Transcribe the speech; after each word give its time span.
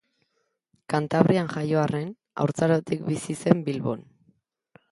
Kantabrian 0.93 1.51
jaio 1.51 1.81
arren, 1.81 2.09
haurtzarotik 2.45 3.05
bizi 3.11 3.39
zen 3.45 3.65
Bilbon. 3.69 4.05